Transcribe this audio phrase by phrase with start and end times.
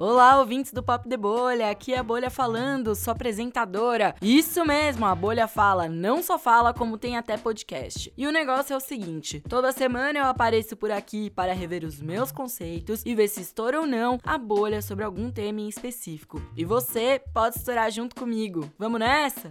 [0.00, 4.14] Olá, ouvintes do Pop de Bolha, aqui é a Bolha falando, sua apresentadora.
[4.22, 8.12] Isso mesmo, a Bolha fala, não só fala, como tem até podcast.
[8.16, 12.00] E o negócio é o seguinte: toda semana eu apareço por aqui para rever os
[12.00, 16.40] meus conceitos e ver se estoura ou não a bolha sobre algum tema em específico.
[16.56, 18.70] E você pode estourar junto comigo.
[18.78, 19.50] Vamos nessa?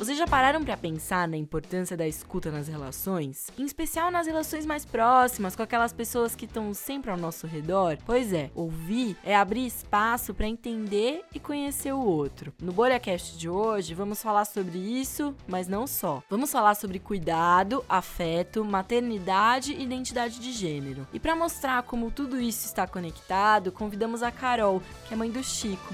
[0.00, 3.48] Vocês já pararam para pensar na importância da escuta nas relações?
[3.58, 7.98] Em especial nas relações mais próximas, com aquelas pessoas que estão sempre ao nosso redor?
[8.06, 12.50] Pois é, ouvir é abrir espaço para entender e conhecer o outro.
[12.62, 16.22] No BolhaCast de hoje, vamos falar sobre isso, mas não só.
[16.30, 21.06] Vamos falar sobre cuidado, afeto, maternidade e identidade de gênero.
[21.12, 25.44] E para mostrar como tudo isso está conectado, convidamos a Carol, que é mãe do
[25.44, 25.92] Chico.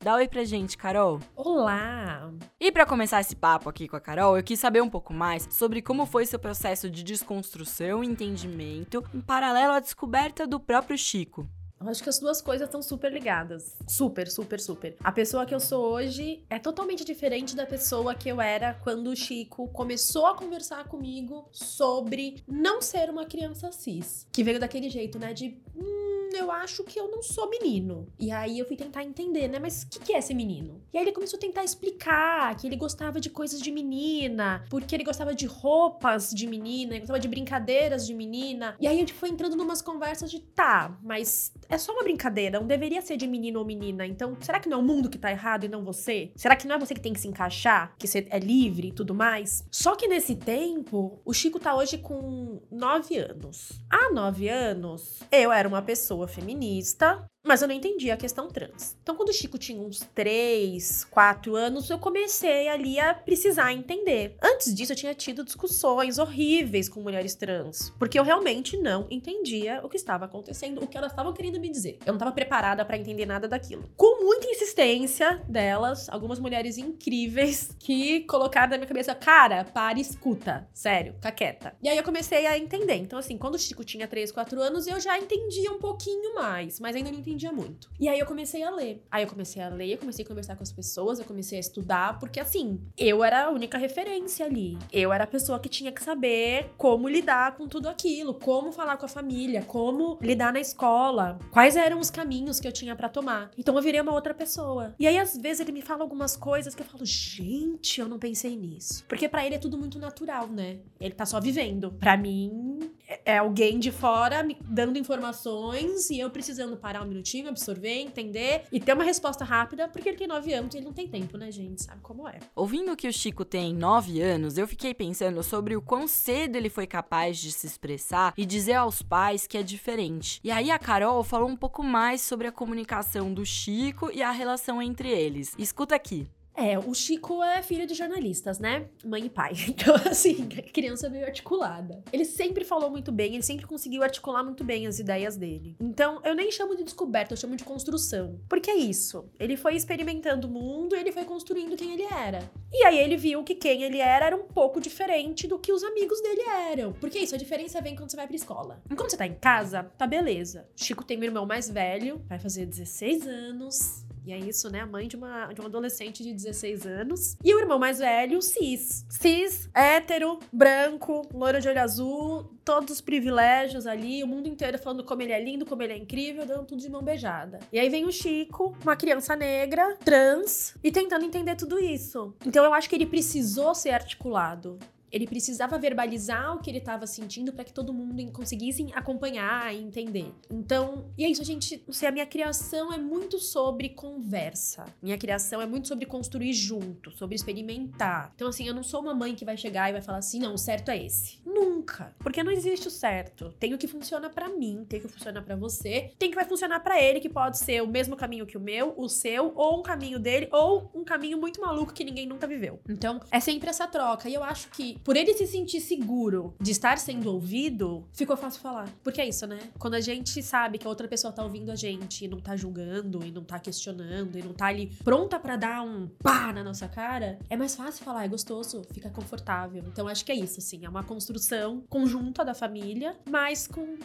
[0.00, 1.20] Dá oi pra gente, Carol.
[1.34, 2.32] Olá!
[2.60, 5.48] E para começar esse papo aqui com a Carol, eu quis saber um pouco mais
[5.50, 10.96] sobre como foi seu processo de desconstrução e entendimento em paralelo à descoberta do próprio
[10.96, 11.48] Chico.
[11.78, 13.76] Eu acho que as duas coisas estão super ligadas.
[13.86, 14.96] Super, super, super.
[15.04, 19.08] A pessoa que eu sou hoje é totalmente diferente da pessoa que eu era quando
[19.08, 24.26] o Chico começou a conversar comigo sobre não ser uma criança cis.
[24.32, 25.34] Que veio daquele jeito, né?
[25.34, 25.60] De.
[25.76, 26.05] Hum,
[26.36, 28.06] eu acho que eu não sou menino.
[28.18, 29.58] E aí eu fui tentar entender, né?
[29.58, 30.82] Mas o que, que é ser menino?
[30.92, 34.94] E aí ele começou a tentar explicar que ele gostava de coisas de menina, porque
[34.94, 38.76] ele gostava de roupas de menina, ele gostava de brincadeiras de menina.
[38.80, 42.60] E aí a gente foi entrando numas conversas de tá, mas é só uma brincadeira,
[42.60, 44.06] não deveria ser de menino ou menina.
[44.06, 46.30] Então, será que não é o mundo que tá errado e não você?
[46.36, 48.92] Será que não é você que tem que se encaixar, que você é livre e
[48.92, 49.64] tudo mais?
[49.70, 53.80] Só que nesse tempo, o Chico tá hoje com nove anos.
[53.90, 58.96] Há nove anos, eu era uma pessoa feminista, mas eu não entendia a questão trans.
[59.02, 64.36] Então, quando o Chico tinha uns 3, 4 anos, eu comecei ali a precisar entender.
[64.42, 69.80] Antes disso, eu tinha tido discussões horríveis com mulheres trans, porque eu realmente não entendia
[69.84, 71.98] o que estava acontecendo, o que elas estavam querendo me dizer.
[72.00, 73.88] Eu não estava preparada para entender nada daquilo.
[73.96, 80.68] Com muita insistência delas, algumas mulheres incríveis que colocaram na minha cabeça, cara, para escuta.
[80.74, 81.76] Sério, fica quieta.
[81.82, 82.96] E aí eu comecei a entender.
[82.96, 86.80] Então, assim, quando o Chico tinha 3, 4 anos, eu já entendia um pouquinho mais,
[86.80, 87.90] mas ainda não entendia entendia muito.
[88.00, 89.04] E aí eu comecei a ler.
[89.10, 91.60] Aí eu comecei a ler, eu comecei a conversar com as pessoas, eu comecei a
[91.60, 94.78] estudar, porque assim, eu era a única referência ali.
[94.90, 98.96] Eu era a pessoa que tinha que saber como lidar com tudo aquilo, como falar
[98.96, 103.08] com a família, como lidar na escola, quais eram os caminhos que eu tinha para
[103.08, 103.50] tomar.
[103.56, 104.94] Então eu virei uma outra pessoa.
[104.98, 108.18] E aí às vezes ele me fala algumas coisas que eu falo, gente, eu não
[108.18, 109.04] pensei nisso.
[109.06, 110.78] Porque para ele é tudo muito natural, né?
[110.98, 111.92] Ele tá só vivendo.
[111.92, 112.90] Para mim,
[113.24, 118.64] é, alguém de fora me dando informações e eu precisando parar um minutinho, absorver, entender
[118.72, 121.36] e ter uma resposta rápida, porque ele tem nove anos e ele não tem tempo,
[121.36, 121.82] né, gente?
[121.82, 122.38] Sabe como é.
[122.54, 126.68] Ouvindo que o Chico tem nove anos, eu fiquei pensando sobre o quão cedo ele
[126.68, 130.40] foi capaz de se expressar e dizer aos pais que é diferente.
[130.42, 134.30] E aí a Carol falou um pouco mais sobre a comunicação do Chico e a
[134.30, 135.54] relação entre eles.
[135.58, 136.26] Escuta aqui.
[136.56, 138.86] É, o Chico é filho de jornalistas, né?
[139.04, 139.52] Mãe e pai.
[139.76, 142.02] Então, assim, criança meio articulada.
[142.10, 145.76] Ele sempre falou muito bem, ele sempre conseguiu articular muito bem as ideias dele.
[145.78, 148.40] Então, eu nem chamo de descoberta, eu chamo de construção.
[148.48, 149.28] Porque é isso.
[149.38, 152.50] Ele foi experimentando o mundo e ele foi construindo quem ele era.
[152.72, 155.84] E aí ele viu que quem ele era era um pouco diferente do que os
[155.84, 156.92] amigos dele eram.
[156.94, 158.82] Porque isso, a diferença vem quando você vai pra escola.
[158.90, 160.66] Enquanto você tá em casa, tá beleza.
[160.74, 164.80] Chico tem um irmão mais velho, vai fazer 16 anos e é isso, né?
[164.80, 167.36] A mãe de uma, de uma adolescente de 16 anos.
[167.44, 169.06] E o irmão mais velho, cis.
[169.08, 175.04] Cis, hétero, branco, loiro de olho azul, todos os privilégios ali, o mundo inteiro falando
[175.04, 177.60] como ele é lindo, como ele é incrível, dando tudo de mão beijada.
[177.72, 182.34] E aí vem o Chico, uma criança negra, trans, e tentando entender tudo isso.
[182.44, 184.76] Então eu acho que ele precisou ser articulado.
[185.10, 189.82] Ele precisava verbalizar o que ele estava sentindo para que todo mundo conseguisse acompanhar e
[189.82, 190.32] entender.
[190.50, 194.84] Então, e é isso, a gente, não sei, a minha criação é muito sobre conversa.
[195.02, 198.32] Minha criação é muito sobre construir junto, sobre experimentar.
[198.34, 200.54] Então, assim, eu não sou uma mãe que vai chegar e vai falar assim, não,
[200.54, 201.40] o certo é esse.
[201.44, 202.14] Nunca.
[202.18, 203.52] Porque não existe o certo.
[203.58, 206.36] Tem o que funciona para mim, tem o que funciona para você, tem o que
[206.36, 209.52] vai funcionar para ele, que pode ser o mesmo caminho que o meu, o seu,
[209.54, 212.80] ou um caminho dele, ou um caminho muito maluco que ninguém nunca viveu.
[212.88, 214.28] Então, é sempre essa troca.
[214.28, 218.60] E eu acho que por ele se sentir seguro de estar sendo ouvido, ficou fácil
[218.60, 218.88] falar.
[219.02, 219.58] Porque é isso, né?
[219.78, 222.56] Quando a gente sabe que a outra pessoa tá ouvindo a gente e não tá
[222.56, 226.62] julgando, e não tá questionando, e não tá ali pronta para dar um pá na
[226.62, 229.84] nossa cara, é mais fácil falar, é gostoso, fica confortável.
[229.86, 233.96] Então acho que é isso, assim, é uma construção conjunta da família, mas com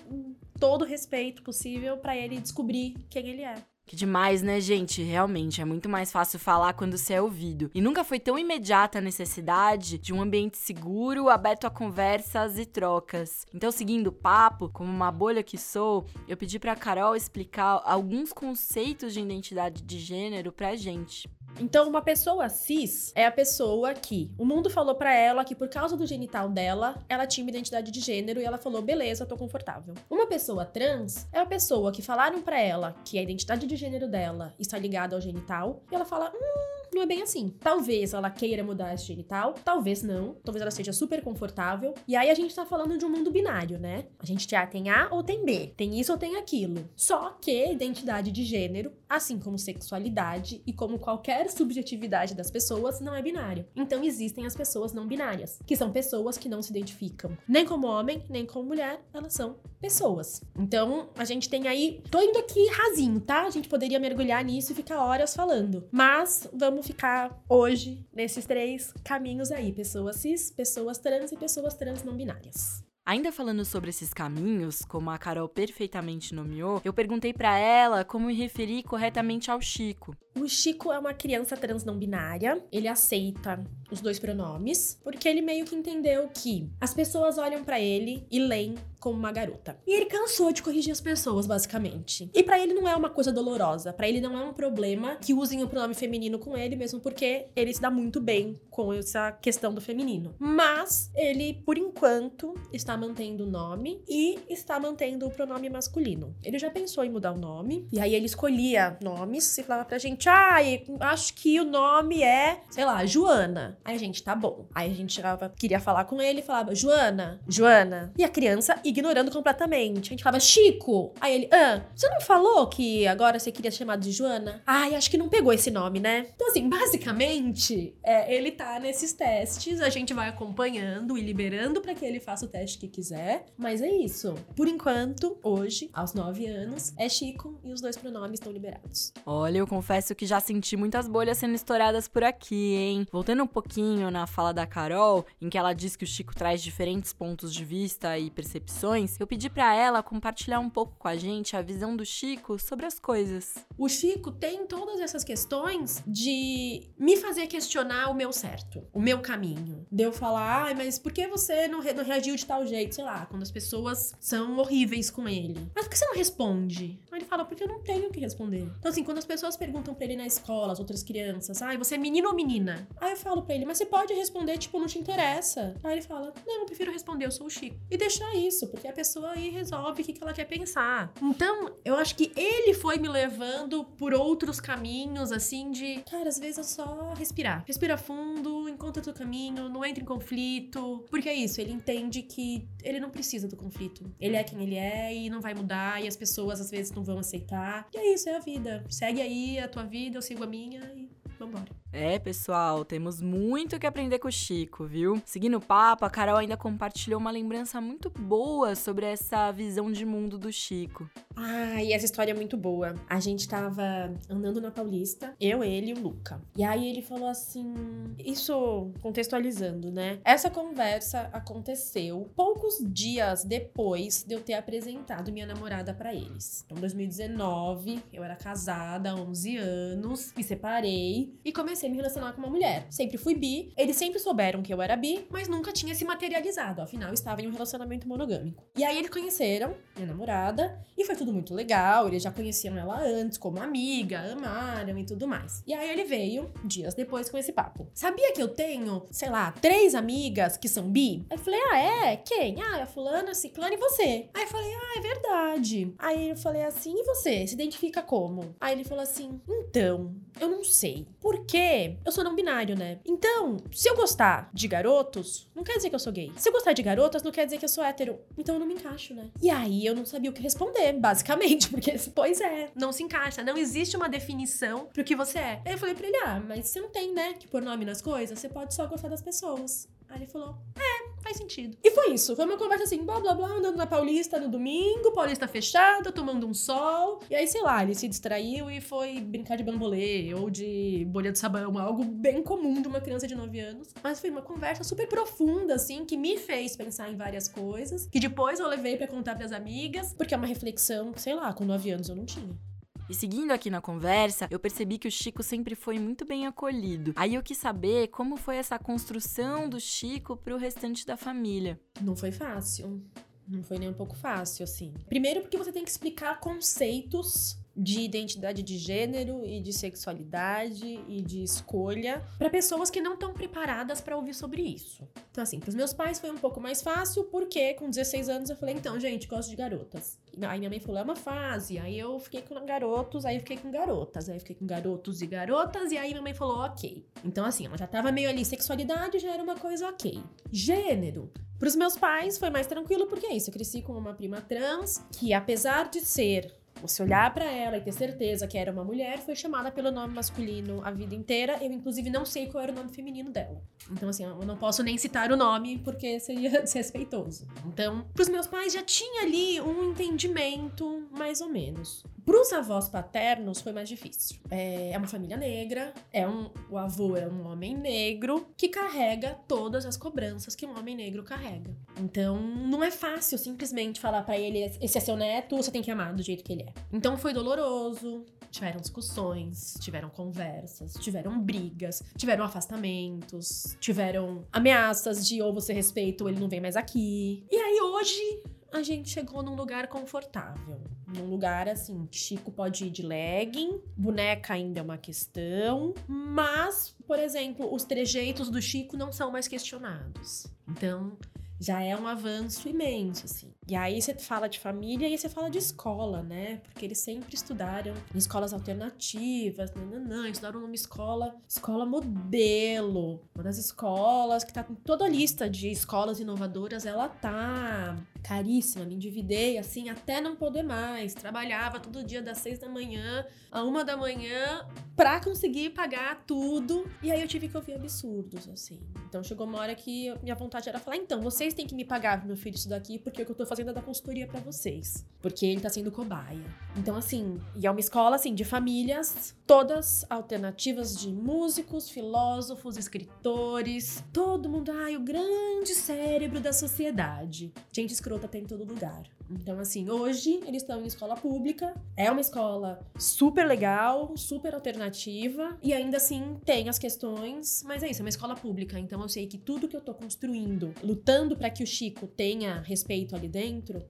[0.60, 3.56] todo o respeito possível para ele descobrir quem ele é.
[3.92, 5.04] Que demais, né, gente?
[5.04, 7.70] Realmente é muito mais fácil falar quando você é ouvido.
[7.76, 12.66] E nunca foi tão imediata a necessidade de um ambiente seguro, aberto a conversas e
[12.66, 13.46] trocas.
[13.54, 18.32] Então, seguindo o papo, como uma bolha que sou, eu pedi para Carol explicar alguns
[18.32, 21.30] conceitos de identidade de gênero pra gente.
[21.60, 25.70] Então, uma pessoa cis é a pessoa que o mundo falou para ela que por
[25.70, 29.38] causa do genital dela, ela tinha uma identidade de gênero e ela falou: "Beleza, tô
[29.38, 29.94] confortável".
[30.10, 34.08] Uma pessoa trans é a pessoa que falaram para ela que a identidade de gênero
[34.08, 37.54] dela está ligada ao genital e ela fala: "Hum, não é bem assim.
[37.60, 40.36] Talvez ela queira mudar esse genital, talvez não.
[40.44, 41.94] Talvez ela seja super confortável.
[42.08, 44.06] E aí a gente tá falando de um mundo binário, né?
[44.20, 46.88] A gente já tem A ou tem B, tem isso ou tem aquilo.
[46.96, 53.16] Só que identidade de gênero, assim como sexualidade e como qualquer subjetividade das pessoas, não
[53.16, 53.66] é binário.
[53.76, 57.88] Então existem as pessoas não binárias, que são pessoas que não se identificam nem como
[57.88, 60.42] homem, nem como mulher, elas são pessoas.
[60.58, 62.02] Então a gente tem aí.
[62.10, 63.46] Tô indo aqui rasinho, tá?
[63.46, 65.88] A gente poderia mergulhar nisso e ficar horas falando.
[65.92, 72.04] Mas vamos ficar hoje nesses três caminhos aí: pessoas cis, pessoas trans e pessoas trans
[72.04, 72.84] não binárias.
[73.12, 78.28] Ainda falando sobre esses caminhos, como a Carol perfeitamente nomeou, eu perguntei para ela como
[78.28, 80.16] me referir corretamente ao Chico.
[80.40, 82.64] O Chico é uma criança trans não binária.
[82.72, 83.62] Ele aceita
[83.92, 88.40] os dois pronomes, porque ele meio que entendeu que as pessoas olham para ele e
[88.40, 89.78] leem como uma garota.
[89.86, 92.30] E ele cansou de corrigir as pessoas, basicamente.
[92.34, 95.34] E para ele não é uma coisa dolorosa, para ele não é um problema que
[95.34, 99.34] usem o pronome feminino com ele, mesmo porque ele se dá muito bem com essa
[99.34, 100.34] questão do feminino.
[100.40, 106.36] Mas ele, por enquanto, está mantendo o nome e está mantendo o pronome masculino.
[106.44, 109.98] Ele já pensou em mudar o nome, e aí ele escolhia nomes e falava pra
[109.98, 110.58] gente: "Ah,
[111.00, 113.80] acho que o nome é, sei lá, Joana".
[113.84, 114.68] Aí a gente, tá bom.
[114.74, 115.20] Aí a gente
[115.58, 118.14] queria falar com ele e falava: "Joana, Joana".
[118.18, 120.10] E a criança ignorando completamente.
[120.10, 121.14] A gente falava, Chico.
[121.20, 124.62] Aí ele, ah, você não falou que agora você queria ser chamado de Joana?
[124.66, 126.28] Ai, acho que não pegou esse nome, né?
[126.36, 131.96] Então, assim, basicamente, é, ele tá nesses testes, a gente vai acompanhando e liberando para
[131.96, 133.46] que ele faça o teste que quiser.
[133.58, 134.34] Mas é isso.
[134.56, 139.14] Por enquanto, hoje, aos nove anos, é Chico e os dois pronomes estão liberados.
[139.26, 143.08] Olha, eu confesso que já senti muitas bolhas sendo estouradas por aqui, hein?
[143.12, 146.62] Voltando um pouquinho na fala da Carol, em que ela diz que o Chico traz
[146.62, 148.82] diferentes pontos de vista e percepções
[149.20, 152.86] eu pedi para ela compartilhar um pouco com a gente a visão do Chico sobre
[152.86, 153.56] as coisas.
[153.78, 159.20] O Chico tem todas essas questões de me fazer questionar o meu certo, o meu
[159.20, 159.86] caminho.
[159.92, 162.96] De eu falar, ah, mas por que você não, re não reagiu de tal jeito?
[162.96, 165.56] Sei lá, quando as pessoas são horríveis com ele.
[165.76, 167.00] Mas por que você não responde?
[167.12, 168.70] Aí ele fala, porque eu não tenho o que responder.
[168.80, 171.96] Então, assim, quando as pessoas perguntam pra ele na escola, as outras crianças, ah, você
[171.96, 172.88] é menino ou menina?
[173.00, 175.76] Aí eu falo pra ele, mas você pode responder, tipo, não te interessa.
[175.84, 177.76] Aí ele fala, não, eu prefiro responder, eu sou o Chico.
[177.90, 181.12] E deixar isso, porque a pessoa aí resolve o que, ela quer pensar.
[181.22, 186.38] Então, eu acho que ele foi me levando por outros caminhos, assim, de, cara, às
[186.38, 187.64] vezes é só respirar.
[187.68, 191.04] Respira fundo, encontra teu caminho, não entra em conflito.
[191.10, 194.12] Porque é isso, ele entende que ele não precisa do conflito.
[194.20, 197.04] Ele é quem ele é e não vai mudar, e as pessoas às vezes não
[197.04, 197.88] vão aceitar.
[197.94, 198.84] E é isso, é a vida.
[198.90, 201.81] Segue aí a tua vida, eu sigo a minha e vambora.
[201.94, 205.22] É, pessoal, temos muito que aprender com o Chico, viu?
[205.26, 210.06] Seguindo o papo, a Carol ainda compartilhou uma lembrança muito boa sobre essa visão de
[210.06, 211.10] mundo do Chico.
[211.36, 212.96] Ah, e essa história é muito boa.
[213.10, 213.84] A gente tava
[214.30, 216.42] andando na Paulista, eu, ele e o Luca.
[216.56, 217.74] E aí ele falou assim:
[218.18, 220.20] Isso contextualizando, né?
[220.24, 226.64] Essa conversa aconteceu poucos dias depois de eu ter apresentado minha namorada para eles.
[226.66, 231.98] Então, 2019, eu era casada há 11 anos, me separei e comecei comecei a me
[231.98, 232.86] relacionar com uma mulher.
[232.90, 236.82] Sempre fui bi, eles sempre souberam que eu era bi, mas nunca tinha se materializado,
[236.82, 238.64] afinal estava em um relacionamento monogâmico.
[238.76, 243.00] E aí eles conheceram minha namorada e foi tudo muito legal, eles já conheciam ela
[243.02, 245.64] antes como amiga, amaram e tudo mais.
[245.66, 247.88] E aí ele veio dias depois com esse papo.
[247.94, 251.26] Sabia que eu tenho, sei lá, três amigas que são bi?
[251.30, 252.18] Aí eu falei: "Ah, é?
[252.18, 252.62] Quem?
[252.62, 254.30] Ah, a fulana, ciclana e você".
[254.34, 255.94] Aí eu falei: "Ah, é verdade".
[255.98, 257.48] Aí eu falei assim: "E você?
[257.48, 258.56] Se identifica como?".
[258.60, 261.08] Aí ele falou assim: "Então, eu não sei.
[261.20, 261.71] Por quê?
[262.06, 263.00] Eu sou não binário, né?
[263.06, 266.32] Então, se eu gostar de garotos, não quer dizer que eu sou gay.
[266.36, 268.20] Se eu gostar de garotas, não quer dizer que eu sou hétero.
[268.38, 269.30] Então eu não me encaixo, né?
[269.42, 273.44] E aí eu não sabia o que responder, basicamente, porque, pois é, não se encaixa.
[273.44, 275.62] Não existe uma definição pro que você é.
[275.66, 278.02] Aí eu falei pra ele, ah, mas você não tem, né, que pôr nome nas
[278.02, 278.38] coisas?
[278.38, 279.88] Você pode só gostar das pessoas.
[280.12, 281.78] Aí ele falou: É, faz sentido.
[281.84, 282.36] E foi isso.
[282.36, 286.48] Foi uma conversa assim, blá blá blá, andando na Paulista no domingo, Paulista fechada, tomando
[286.48, 287.20] um sol.
[287.30, 291.32] E aí, sei lá, ele se distraiu e foi brincar de bambolê ou de bolha
[291.32, 293.90] de sabão, algo bem comum de uma criança de 9 anos.
[294.04, 298.20] Mas foi uma conversa super profunda, assim, que me fez pensar em várias coisas, que
[298.20, 301.92] depois eu levei para contar pras amigas, porque é uma reflexão, sei lá, com 9
[301.92, 302.71] anos eu não tinha.
[303.12, 307.12] E seguindo aqui na conversa, eu percebi que o Chico sempre foi muito bem acolhido.
[307.18, 311.78] Aí eu quis saber como foi essa construção do Chico pro restante da família.
[312.00, 313.04] Não foi fácil.
[313.46, 314.94] Não foi nem um pouco fácil, assim.
[315.10, 321.22] Primeiro, porque você tem que explicar conceitos de identidade de gênero e de sexualidade e
[321.22, 325.08] de escolha para pessoas que não estão preparadas para ouvir sobre isso.
[325.32, 328.50] Então, assim, para os meus pais foi um pouco mais fácil, porque com 16 anos
[328.50, 330.20] eu falei, então, gente, gosto de garotas.
[330.42, 331.80] Aí minha mãe falou, é uma fase.
[331.80, 335.22] Aí eu fiquei com garotos, aí eu fiquei com garotas, aí eu fiquei com garotos
[335.22, 337.06] e garotas, e aí minha mãe falou, ok.
[337.24, 340.22] Então, assim, ela já tava meio ali, sexualidade já era uma coisa ok.
[340.52, 341.32] Gênero.
[341.58, 344.42] Para os meus pais foi mais tranquilo, porque é isso, eu cresci com uma prima
[344.42, 346.52] trans que, apesar de ser
[346.82, 350.14] você olhar para ela e ter certeza que era uma mulher, foi chamada pelo nome
[350.14, 351.58] masculino a vida inteira.
[351.62, 353.62] Eu, inclusive, não sei qual era o nome feminino dela.
[353.92, 357.48] Então, assim, eu não posso nem citar o nome porque seria desrespeitoso.
[357.66, 362.04] Então, pros meus pais já tinha ali um entendimento, mais ou menos.
[362.26, 364.38] Pros avós paternos foi mais difícil.
[364.50, 369.38] É, é uma família negra, é um, o avô é um homem negro que carrega
[369.48, 371.76] todas as cobranças que um homem negro carrega.
[372.00, 375.92] Então, não é fácil simplesmente falar para ele: esse é seu neto, você tem que
[375.92, 376.74] amar do jeito que ele é.
[376.92, 378.26] Então, foi doloroso.
[378.52, 386.30] Tiveram discussões, tiveram conversas, tiveram brigas, tiveram afastamentos, tiveram ameaças de ou você respeita ou
[386.30, 387.46] ele não vem mais aqui.
[387.50, 390.82] E aí, hoje, a gente chegou num lugar confortável.
[391.08, 397.20] Num lugar assim, Chico pode ir de legging, boneca ainda é uma questão, mas, por
[397.20, 400.48] exemplo, os trejeitos do Chico não são mais questionados.
[400.68, 401.18] Então,
[401.60, 403.54] já é um avanço imenso, assim.
[403.68, 406.62] E aí você fala de família e você fala de escola, né?
[406.64, 413.22] Porque eles sempre estudaram em escolas alternativas, nananã, estudaram numa escola, escola modelo.
[413.36, 418.86] Uma das escolas que tá em toda a lista de escolas inovadoras, ela tá caríssima,
[418.86, 421.14] me endividei assim até não poder mais.
[421.14, 424.66] Trabalhava todo dia das seis da manhã a uma da manhã
[424.96, 426.90] pra conseguir pagar tudo.
[427.02, 428.80] E aí eu tive que ouvir absurdos, assim.
[429.08, 432.26] Então chegou uma hora que minha vontade era falar: então, vocês têm que me pagar
[432.26, 435.06] meu filho isso daqui, porque o que eu tô fazendo dar consultoria para vocês.
[435.22, 436.40] Porque ele tá sendo cobaia.
[436.78, 444.02] Então, assim, e é uma escola, assim, de famílias, todas alternativas de músicos, filósofos, escritores,
[444.14, 447.52] todo mundo, ai, o grande cérebro da sociedade.
[447.74, 449.04] Gente escrota tem em todo lugar.
[449.30, 455.58] Então, assim, hoje eles estão em escola pública, é uma escola super legal, super alternativa,
[455.64, 459.08] e ainda assim tem as questões, mas é isso, é uma escola pública, então eu
[459.08, 463.30] sei que tudo que eu tô construindo, lutando para que o Chico tenha respeito ali
[463.30, 463.41] dentro,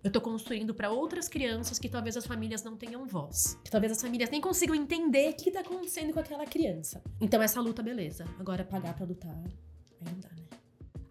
[0.04, 3.92] eu tô construindo para outras crianças que talvez as famílias não tenham voz, que talvez
[3.92, 7.02] as famílias nem consigam entender o que tá acontecendo com aquela criança.
[7.20, 8.26] Então, essa luta, beleza.
[8.40, 10.42] Agora, pagar pra lutar, aí não dá, né?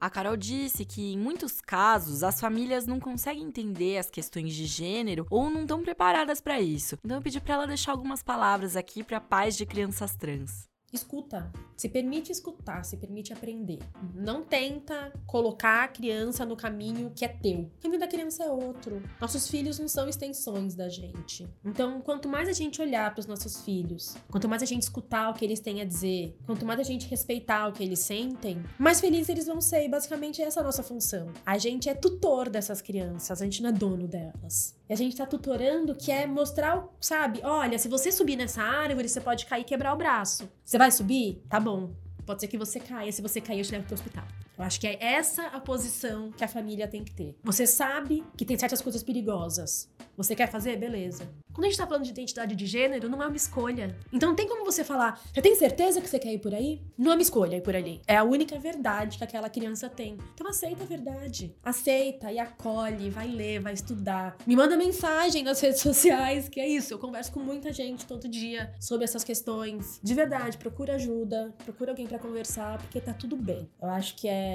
[0.00, 4.64] A Carol disse que, em muitos casos, as famílias não conseguem entender as questões de
[4.64, 6.96] gênero ou não estão preparadas para isso.
[7.04, 10.70] Então eu pedi para ela deixar algumas palavras aqui para pais de crianças trans.
[10.92, 11.50] Escuta.
[11.76, 13.78] Se permite escutar, se permite aprender.
[14.14, 17.60] Não tenta colocar a criança no caminho que é teu.
[17.60, 19.00] O caminho da criança é outro.
[19.20, 21.48] Nossos filhos não são extensões da gente.
[21.64, 25.30] Então, quanto mais a gente olhar para os nossos filhos, quanto mais a gente escutar
[25.30, 28.62] o que eles têm a dizer, quanto mais a gente respeitar o que eles sentem,
[28.78, 29.84] mais felizes eles vão ser.
[29.84, 31.32] E basicamente essa é a nossa função.
[31.46, 34.79] A gente é tutor dessas crianças, a gente não é dono delas.
[34.90, 37.40] E a gente tá tutorando que é mostrar, sabe?
[37.44, 40.50] Olha, se você subir nessa árvore, você pode cair e quebrar o braço.
[40.64, 41.44] Você vai subir?
[41.48, 41.94] Tá bom.
[42.26, 43.12] Pode ser que você caia.
[43.12, 44.24] Se você cair, eu te levo pro hospital.
[44.60, 47.34] Eu acho que é essa a posição que a família tem que ter.
[47.42, 49.88] Você sabe que tem certas coisas perigosas.
[50.18, 50.76] Você quer fazer?
[50.76, 51.26] Beleza.
[51.50, 53.96] Quando a gente tá falando de identidade de gênero, não é uma escolha.
[54.12, 56.80] Então não tem como você falar, você tem certeza que você quer ir por aí?
[56.96, 58.02] Não é uma escolha ir por ali.
[58.06, 60.18] É a única verdade que aquela criança tem.
[60.34, 61.56] Então aceita a verdade.
[61.64, 64.36] Aceita e acolhe, vai ler, vai estudar.
[64.46, 66.92] Me manda mensagem nas redes sociais, que é isso.
[66.92, 69.98] Eu converso com muita gente todo dia sobre essas questões.
[70.02, 73.68] De verdade, procura ajuda, procura alguém para conversar, porque tá tudo bem.
[73.80, 74.49] Eu acho que é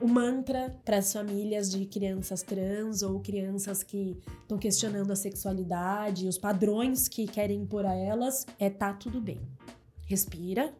[0.00, 6.28] o mantra para as famílias de crianças trans ou crianças que estão questionando a sexualidade
[6.28, 9.40] os padrões que querem impor a elas, é tá tudo bem.
[10.06, 10.72] Respira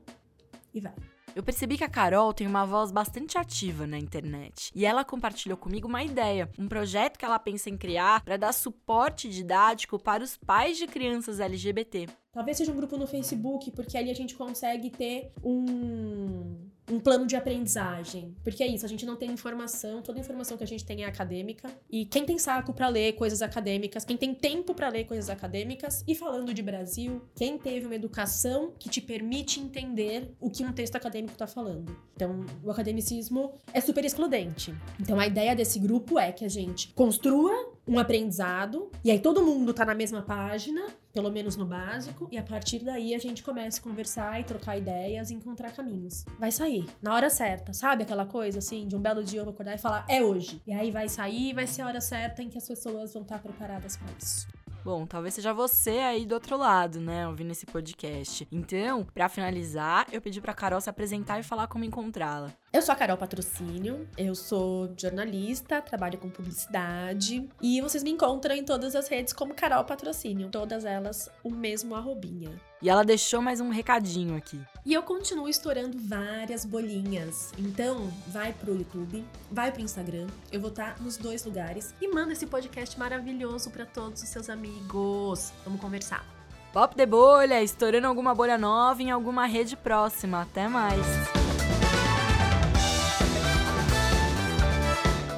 [0.73, 0.95] e vai.
[1.35, 5.57] Eu percebi que a Carol tem uma voz bastante ativa na internet e ela compartilhou
[5.57, 10.25] comigo uma ideia, um projeto que ela pensa em criar para dar suporte didático para
[10.25, 12.09] os pais de crianças LGBT.
[12.33, 17.27] Talvez seja um grupo no Facebook, porque ali a gente consegue ter um um plano
[17.27, 18.35] de aprendizagem.
[18.43, 21.07] Porque é isso, a gente não tem informação, toda informação que a gente tem é
[21.07, 21.71] acadêmica.
[21.91, 26.05] E quem tem saco para ler coisas acadêmicas, quem tem tempo para ler coisas acadêmicas,
[26.07, 30.73] e falando de Brasil, quem teve uma educação que te permite entender o que um
[30.73, 31.97] texto acadêmico tá falando.
[32.15, 34.75] Então, o academicismo é super excludente.
[35.01, 39.43] Então, a ideia desse grupo é que a gente construa um aprendizado, e aí todo
[39.43, 43.43] mundo tá na mesma página, pelo menos no básico, e a partir daí a gente
[43.43, 46.25] começa a conversar e trocar ideias e encontrar caminhos.
[46.39, 49.55] Vai sair, na hora certa, sabe aquela coisa assim, de um belo dia eu vou
[49.55, 50.63] acordar e falar, é hoje.
[50.67, 53.39] E aí vai sair, vai ser a hora certa em que as pessoas vão estar
[53.39, 54.47] preparadas para isso.
[54.85, 58.47] Bom, talvez seja você aí do outro lado, né, ouvindo esse podcast.
[58.51, 62.51] Então, para finalizar, eu pedi para Carol se apresentar e falar como encontrá-la.
[62.71, 68.55] Eu sou a Carol Patrocínio, eu sou jornalista, trabalho com publicidade e vocês me encontram
[68.55, 72.51] em todas as redes como Carol Patrocínio, todas elas o mesmo arrobinha.
[72.83, 74.61] E ela deixou mais um recadinho aqui.
[74.85, 77.53] E eu continuo estourando várias bolinhas.
[77.57, 80.27] Então, vai pro YouTube, vai pro Instagram.
[80.53, 84.51] Eu vou estar nos dois lugares e manda esse podcast maravilhoso para todos os seus
[84.51, 85.55] amigos.
[85.65, 86.23] Vamos conversar.
[86.71, 90.43] Pop de bolha, estourando alguma bolha nova em alguma rede próxima.
[90.43, 91.38] Até mais.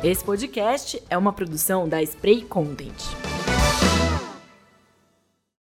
[0.03, 3.30] Esse podcast é uma produção da Spray Content.